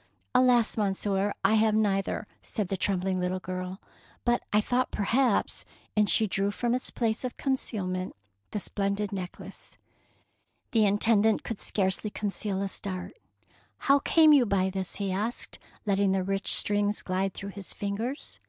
[0.00, 0.02] '^
[0.34, 3.82] "Alas, Monsieur, I have neither,^^ said the trembling little girl,
[4.24, 8.16] "but I thought perhaps —''And she drew from its place of concealment
[8.52, 9.76] the splendid necklace.
[10.70, 13.14] The Intendant could scarcely con ceal a start."
[13.90, 14.94] How came you by this?
[14.94, 18.40] he asked, letting the rich strings glide through his fingers.